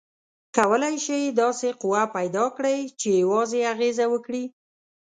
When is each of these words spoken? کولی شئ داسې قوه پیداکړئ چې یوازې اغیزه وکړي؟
کولی 0.55 0.95
شئ 1.05 1.21
داسې 1.41 1.67
قوه 1.81 2.03
پیداکړئ 2.15 2.79
چې 2.99 3.09
یوازې 3.21 3.59
اغیزه 3.73 4.05
وکړي؟ 4.09 4.43